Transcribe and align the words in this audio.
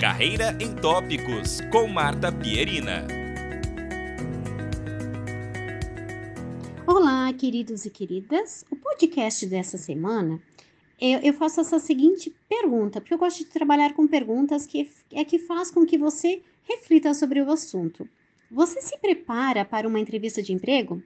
Carreira 0.00 0.56
em 0.58 0.74
Tópicos, 0.74 1.60
com 1.70 1.86
Marta 1.86 2.32
Pierina. 2.32 3.06
Olá, 6.86 7.30
queridos 7.34 7.84
e 7.84 7.90
queridas. 7.90 8.64
O 8.70 8.76
podcast 8.76 9.44
dessa 9.44 9.76
semana 9.76 10.40
eu, 10.98 11.18
eu, 11.18 11.34
faço 11.34 11.60
essa 11.60 11.78
seguinte 11.78 12.34
pergunta, 12.48 12.98
porque 12.98 13.12
eu 13.12 13.18
gosto 13.18 13.40
de 13.40 13.44
trabalhar 13.44 13.92
com 13.92 14.06
perguntas 14.06 14.64
que 14.64 14.90
é 15.12 15.22
que 15.22 15.38
faz 15.38 15.70
com 15.70 15.84
que 15.84 15.98
você 15.98 16.40
reflita 16.62 17.12
sobre 17.12 17.42
o 17.42 17.50
assunto. 17.52 18.08
Você 18.50 18.80
se 18.80 18.96
prepara 18.96 19.66
para 19.66 19.86
uma 19.86 20.00
entrevista 20.00 20.42
de 20.42 20.54
emprego? 20.54 21.02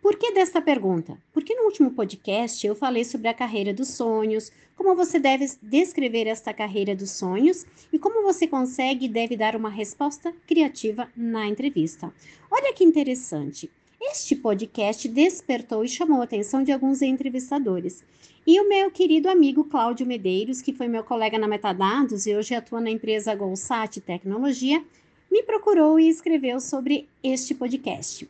Por 0.00 0.16
que 0.16 0.32
desta 0.32 0.60
pergunta? 0.62 1.18
Porque 1.32 1.54
no 1.54 1.64
último 1.64 1.90
podcast 1.90 2.66
eu 2.66 2.74
falei 2.74 3.04
sobre 3.04 3.28
a 3.28 3.34
carreira 3.34 3.74
dos 3.74 3.88
sonhos, 3.88 4.52
como 4.76 4.94
você 4.94 5.18
deve 5.18 5.50
descrever 5.60 6.26
esta 6.26 6.54
carreira 6.54 6.94
dos 6.94 7.10
sonhos 7.10 7.66
e 7.92 7.98
como 7.98 8.22
você 8.22 8.46
consegue 8.46 9.06
e 9.06 9.08
deve 9.08 9.36
dar 9.36 9.56
uma 9.56 9.68
resposta 9.68 10.32
criativa 10.46 11.08
na 11.16 11.46
entrevista. 11.48 12.12
Olha 12.50 12.72
que 12.72 12.84
interessante. 12.84 13.68
Este 14.00 14.36
podcast 14.36 15.08
despertou 15.08 15.84
e 15.84 15.88
chamou 15.88 16.20
a 16.20 16.24
atenção 16.24 16.62
de 16.62 16.70
alguns 16.70 17.02
entrevistadores. 17.02 18.04
E 18.46 18.60
o 18.60 18.68
meu 18.68 18.90
querido 18.90 19.28
amigo 19.28 19.64
Cláudio 19.64 20.06
Medeiros, 20.06 20.62
que 20.62 20.72
foi 20.72 20.86
meu 20.86 21.02
colega 21.02 21.36
na 21.38 21.48
Metadados 21.48 22.24
e 22.24 22.34
hoje 22.34 22.54
atua 22.54 22.80
na 22.80 22.90
empresa 22.90 23.34
Golsat 23.34 24.00
Tecnologia, 24.00 24.82
me 25.30 25.42
procurou 25.42 25.98
e 25.98 26.08
escreveu 26.08 26.60
sobre 26.60 27.08
este 27.22 27.54
podcast. 27.54 28.26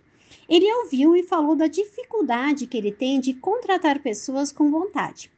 Ele 0.49 0.73
ouviu 0.73 1.17
e 1.17 1.23
falou 1.23 1.55
da 1.55 1.67
dificuldade 1.67 2.67
que 2.67 2.77
ele 2.77 2.93
tem 2.93 3.21
de 3.21 3.35
contratar 3.35 4.01
pessoas 4.01 4.53
com 4.53 4.71
vontade. 4.71 5.31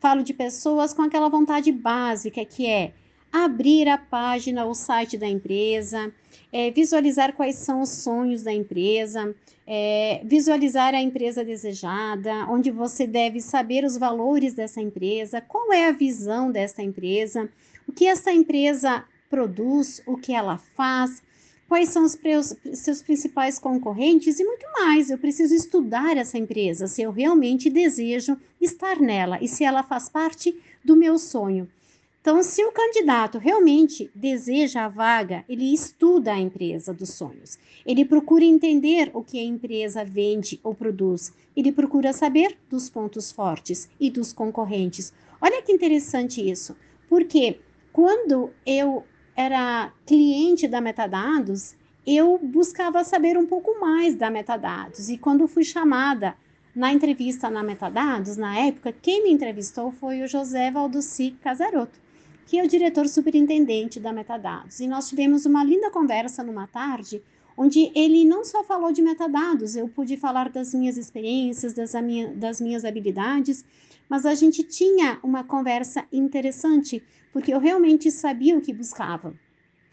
Falo 0.00 0.22
de 0.22 0.34
pessoas 0.34 0.92
com 0.92 1.02
aquela 1.02 1.28
vontade 1.28 1.72
básica 1.72 2.44
que 2.44 2.66
é 2.66 2.92
abrir 3.32 3.88
a 3.88 3.98
página, 3.98 4.64
o 4.64 4.74
site 4.74 5.18
da 5.18 5.26
empresa, 5.26 6.12
é, 6.52 6.70
visualizar 6.70 7.32
quais 7.32 7.56
são 7.56 7.80
os 7.80 7.88
sonhos 7.90 8.44
da 8.44 8.52
empresa, 8.52 9.34
é, 9.66 10.20
visualizar 10.24 10.94
a 10.94 11.00
empresa 11.00 11.44
desejada, 11.44 12.46
onde 12.48 12.70
você 12.70 13.06
deve 13.06 13.40
saber 13.40 13.84
os 13.84 13.96
valores 13.96 14.54
dessa 14.54 14.80
empresa, 14.80 15.40
qual 15.40 15.72
é 15.72 15.88
a 15.88 15.92
visão 15.92 16.50
dessa 16.52 16.82
empresa, 16.82 17.48
o 17.88 17.92
que 17.92 18.06
essa 18.06 18.32
empresa 18.32 19.04
produz, 19.28 20.00
o 20.06 20.16
que 20.16 20.32
ela 20.32 20.58
faz, 20.58 21.20
quais 21.68 21.88
são 21.88 22.04
os 22.04 22.18
seus 22.74 23.02
principais 23.02 23.58
concorrentes 23.58 24.38
e 24.38 24.44
muito 24.44 24.66
mais. 24.72 25.10
Eu 25.10 25.18
preciso 25.18 25.54
estudar 25.54 26.16
essa 26.16 26.38
empresa, 26.38 26.86
se 26.86 27.02
eu 27.02 27.10
realmente 27.10 27.70
desejo 27.70 28.36
estar 28.60 29.00
nela 29.00 29.38
e 29.40 29.48
se 29.48 29.64
ela 29.64 29.82
faz 29.82 30.08
parte 30.08 30.54
do 30.84 30.96
meu 30.96 31.18
sonho. 31.18 31.68
Então, 32.20 32.42
se 32.42 32.64
o 32.64 32.72
candidato 32.72 33.36
realmente 33.36 34.10
deseja 34.14 34.86
a 34.86 34.88
vaga, 34.88 35.44
ele 35.46 35.74
estuda 35.74 36.32
a 36.32 36.40
empresa 36.40 36.90
dos 36.90 37.10
sonhos. 37.10 37.58
Ele 37.84 38.02
procura 38.02 38.42
entender 38.42 39.10
o 39.12 39.22
que 39.22 39.38
a 39.38 39.44
empresa 39.44 40.02
vende 40.02 40.58
ou 40.62 40.74
produz. 40.74 41.34
Ele 41.54 41.70
procura 41.70 42.14
saber 42.14 42.56
dos 42.70 42.88
pontos 42.88 43.30
fortes 43.30 43.90
e 44.00 44.10
dos 44.10 44.32
concorrentes. 44.32 45.12
Olha 45.38 45.60
que 45.60 45.70
interessante 45.70 46.40
isso, 46.40 46.74
porque 47.10 47.60
quando 47.92 48.50
eu 48.64 49.04
era 49.36 49.92
cliente 50.06 50.68
da 50.68 50.80
Metadados, 50.80 51.74
eu 52.06 52.38
buscava 52.42 53.02
saber 53.04 53.36
um 53.36 53.46
pouco 53.46 53.80
mais 53.80 54.14
da 54.14 54.30
Metadados. 54.30 55.08
E 55.08 55.16
quando 55.16 55.48
fui 55.48 55.64
chamada 55.64 56.36
na 56.74 56.92
entrevista 56.92 57.48
na 57.48 57.62
Metadados, 57.62 58.36
na 58.36 58.58
época, 58.58 58.92
quem 58.92 59.22
me 59.24 59.32
entrevistou 59.32 59.92
foi 59.92 60.22
o 60.22 60.28
José 60.28 60.70
Valdoci 60.70 61.36
Casaroto 61.42 62.04
que 62.46 62.58
é 62.58 62.64
o 62.64 62.68
diretor 62.68 63.08
superintendente 63.08 63.98
da 63.98 64.12
Metadados. 64.12 64.80
E 64.80 64.86
nós 64.86 65.08
tivemos 65.08 65.46
uma 65.46 65.64
linda 65.64 65.90
conversa 65.90 66.42
numa 66.42 66.66
tarde, 66.66 67.22
onde 67.56 67.90
ele 67.94 68.24
não 68.24 68.44
só 68.44 68.64
falou 68.64 68.92
de 68.92 69.02
metadados, 69.02 69.76
eu 69.76 69.88
pude 69.88 70.16
falar 70.16 70.48
das 70.48 70.74
minhas 70.74 70.96
experiências, 70.96 71.72
das, 71.72 71.94
minha, 72.02 72.28
das 72.34 72.60
minhas 72.60 72.84
habilidades, 72.84 73.64
mas 74.08 74.26
a 74.26 74.34
gente 74.34 74.62
tinha 74.62 75.18
uma 75.22 75.44
conversa 75.44 76.04
interessante, 76.12 77.02
porque 77.32 77.52
eu 77.52 77.58
realmente 77.58 78.10
sabia 78.10 78.56
o 78.56 78.60
que 78.60 78.72
buscava. 78.72 79.34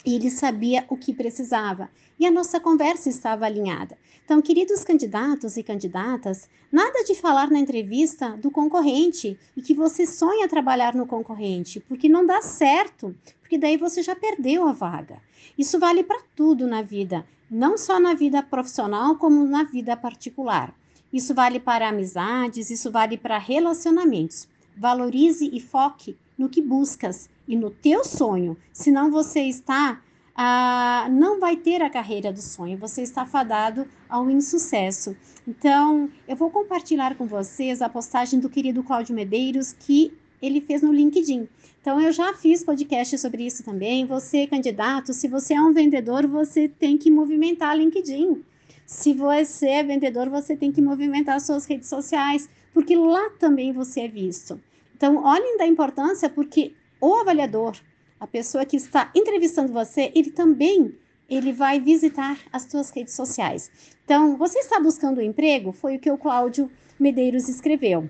E 0.06 0.16
ele 0.16 0.32
sabia 0.32 0.86
o 0.90 0.98
que 0.98 1.14
precisava. 1.14 1.90
E 2.20 2.26
a 2.26 2.32
nossa 2.32 2.60
conversa 2.60 3.10
estava 3.10 3.46
alinhada. 3.46 3.98
Então, 4.26 4.42
queridos 4.42 4.84
candidatos 4.84 5.58
e 5.58 5.64
candidatas, 5.64 6.50
nada 6.72 7.04
de 7.04 7.14
falar 7.16 7.52
na 7.52 7.60
entrevista 7.60 8.30
do 8.38 8.50
concorrente 8.50 9.38
e 9.56 9.62
que 9.62 9.74
você 9.74 10.08
sonha 10.08 10.48
trabalhar 10.48 10.96
no 10.96 11.06
concorrente, 11.06 11.80
porque 11.82 12.08
não 12.08 12.26
dá 12.26 12.42
certo, 12.42 13.16
porque 13.42 13.58
daí 13.58 13.78
você 13.78 14.02
já 14.02 14.16
perdeu 14.16 14.68
a 14.68 14.72
vaga. 14.72 15.22
Isso 15.58 15.78
vale 15.78 16.04
para 16.04 16.22
tudo 16.36 16.66
na 16.66 16.82
vida, 16.82 17.26
não 17.52 17.78
só 17.78 18.00
na 18.00 18.14
vida 18.14 18.42
profissional, 18.42 19.18
como 19.18 19.46
na 19.46 19.64
vida 19.64 19.98
particular. 19.98 20.74
Isso 21.12 21.34
vale 21.34 21.60
para 21.60 21.90
amizades, 21.90 22.70
isso 22.70 22.90
vale 22.90 23.18
para 23.18 23.38
relacionamentos. 23.38 24.48
Valorize 24.78 25.50
e 25.52 25.60
foque 25.60 26.18
no 26.38 26.48
que 26.48 26.62
buscas 26.62 27.30
e 27.46 27.58
no 27.58 27.70
teu 27.70 28.06
sonho, 28.06 28.58
senão 28.72 29.12
você 29.12 29.42
está 29.42 30.00
ah, 30.36 31.08
não 31.12 31.40
vai 31.40 31.58
ter 31.58 31.82
a 31.82 31.90
carreira 31.90 32.32
do 32.32 32.42
sonho, 32.42 32.78
você 32.78 33.02
está 33.02 33.26
fadado 33.26 33.86
ao 34.10 34.30
insucesso. 34.30 35.16
Então, 35.48 36.10
eu 36.28 36.36
vou 36.36 36.50
compartilhar 36.50 37.16
com 37.16 37.26
vocês 37.26 37.82
a 37.82 37.90
postagem 37.90 38.40
do 38.40 38.50
querido 38.50 38.82
Cláudio 38.82 39.14
Medeiros 39.14 39.74
que 39.74 40.14
ele 40.42 40.62
fez 40.62 40.82
no 40.82 40.92
LinkedIn. 40.92 41.48
Então, 41.82 42.00
eu 42.00 42.12
já 42.12 42.34
fiz 42.34 42.64
podcast 42.64 43.18
sobre 43.18 43.46
isso 43.46 43.64
também. 43.64 44.06
Você, 44.06 44.46
candidato, 44.48 45.14
se 45.14 45.28
você 45.28 45.54
é 45.54 45.62
um 45.62 45.74
vendedor, 45.74 46.28
você 46.28 46.68
tem 46.68 46.98
que 46.98 47.10
movimentar 47.10 47.78
LinkedIn. 47.78 48.44
Se 48.86 49.14
você 49.14 49.68
é 49.68 49.84
vendedor, 49.84 50.30
você 50.30 50.56
tem 50.56 50.72
que 50.72 50.82
movimentar 50.82 51.40
suas 51.42 51.66
redes 51.66 51.88
sociais, 51.90 52.50
porque 52.74 52.96
lá 52.96 53.30
também 53.40 53.72
você 53.72 54.02
é 54.02 54.08
visto. 54.08 54.60
Então, 54.96 55.24
olhem 55.24 55.58
da 55.58 55.66
importância, 55.66 56.30
porque 56.30 56.74
o 57.00 57.16
avaliador, 57.16 57.76
a 58.20 58.28
pessoa 58.28 58.66
que 58.66 58.78
está 58.78 59.10
entrevistando 59.16 59.74
você, 59.74 60.12
ele 60.14 60.32
também 60.32 60.94
ele 61.28 61.54
vai 61.54 61.80
visitar 61.80 62.38
as 62.52 62.64
suas 62.64 62.90
redes 62.90 63.14
sociais. 63.14 63.72
Então, 64.04 64.36
você 64.36 64.60
está 64.60 64.80
buscando 64.80 65.20
um 65.20 65.24
emprego? 65.24 65.72
Foi 65.72 65.96
o 65.96 66.00
que 66.00 66.12
o 66.12 66.18
Cláudio 66.18 66.70
Medeiros 67.00 67.48
escreveu. 67.48 68.10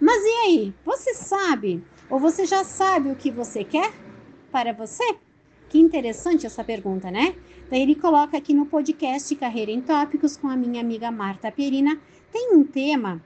Mas 0.00 0.22
e 0.24 0.28
aí? 0.46 0.74
Você 0.84 1.14
sabe 1.14 1.82
ou 2.10 2.18
você 2.18 2.46
já 2.46 2.64
sabe 2.64 3.10
o 3.10 3.16
que 3.16 3.30
você 3.30 3.64
quer 3.64 3.92
para 4.50 4.72
você? 4.72 5.16
Que 5.68 5.78
interessante 5.78 6.46
essa 6.46 6.62
pergunta, 6.62 7.10
né? 7.10 7.34
Daí 7.70 7.82
ele 7.82 7.94
coloca 7.94 8.36
aqui 8.36 8.54
no 8.54 8.66
podcast 8.66 9.34
Carreira 9.36 9.70
em 9.70 9.80
Tópicos 9.80 10.36
com 10.36 10.48
a 10.48 10.56
minha 10.56 10.80
amiga 10.80 11.10
Marta 11.10 11.50
Perina, 11.50 11.98
tem 12.30 12.54
um 12.54 12.64
tema 12.64 13.22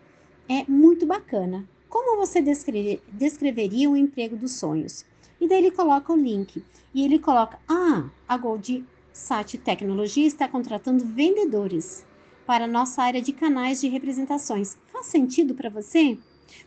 é 0.48 0.64
muito 0.66 1.04
bacana. 1.04 1.68
Como 1.88 2.16
você 2.16 2.40
descreve, 2.40 3.02
descreveria 3.12 3.90
o 3.90 3.96
emprego 3.96 4.36
dos 4.36 4.52
sonhos? 4.52 5.04
E 5.40 5.46
daí 5.46 5.58
ele 5.58 5.70
coloca 5.70 6.12
o 6.12 6.16
link. 6.16 6.64
E 6.94 7.04
ele 7.04 7.18
coloca: 7.18 7.58
Ah, 7.68 8.08
a 8.26 8.36
Gold 8.36 8.84
Sat 9.12 9.58
Tecnologia 9.58 10.26
está 10.26 10.48
contratando 10.48 11.04
vendedores 11.04 12.06
para 12.46 12.66
nossa 12.66 13.02
área 13.02 13.20
de 13.20 13.32
canais 13.32 13.80
de 13.80 13.88
representações. 13.88 14.78
Faz 14.90 15.06
sentido 15.06 15.54
para 15.54 15.68
você? 15.68 16.16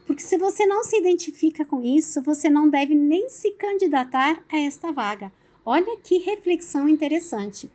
Porque 0.05 0.21
se 0.21 0.37
você 0.37 0.65
não 0.65 0.83
se 0.83 0.97
identifica 0.97 1.65
com 1.65 1.83
isso, 1.83 2.21
você 2.21 2.49
não 2.49 2.69
deve 2.69 2.93
nem 2.95 3.29
se 3.29 3.51
candidatar 3.51 4.43
a 4.51 4.59
esta 4.59 4.91
vaga. 4.91 5.31
Olha 5.65 5.97
que 5.97 6.17
reflexão 6.17 6.87
interessante. 6.89 7.69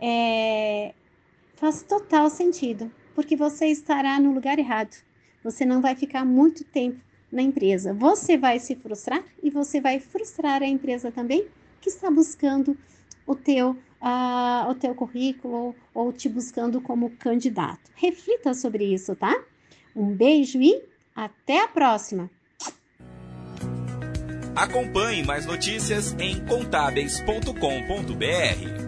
É, 0.00 0.94
faz 1.54 1.82
total 1.82 2.28
sentido, 2.30 2.90
porque 3.14 3.36
você 3.36 3.66
estará 3.66 4.18
no 4.18 4.32
lugar 4.32 4.58
errado. 4.58 4.96
Você 5.44 5.64
não 5.64 5.80
vai 5.80 5.94
ficar 5.96 6.24
muito 6.24 6.64
tempo 6.64 7.00
na 7.30 7.42
empresa. 7.42 7.94
Você 7.94 8.36
vai 8.36 8.58
se 8.58 8.76
frustrar 8.76 9.24
e 9.42 9.50
você 9.50 9.80
vai 9.80 9.98
frustrar 9.98 10.62
a 10.62 10.66
empresa 10.66 11.10
também 11.10 11.46
que 11.80 11.88
está 11.88 12.10
buscando 12.10 12.76
o 13.26 13.34
teu, 13.34 13.70
uh, 13.70 14.70
o 14.70 14.74
teu 14.74 14.94
currículo 14.94 15.74
ou 15.94 16.12
te 16.12 16.28
buscando 16.28 16.80
como 16.80 17.10
candidato. 17.10 17.90
Reflita 17.94 18.54
sobre 18.54 18.84
isso, 18.84 19.16
tá? 19.16 19.42
Um 19.94 20.14
beijo 20.14 20.60
e 20.60 20.82
até 21.14 21.62
a 21.62 21.68
próxima! 21.68 22.30
Acompanhe 24.54 25.24
mais 25.24 25.46
notícias 25.46 26.14
em 26.18 26.44
contábeis.com.br. 26.44 28.81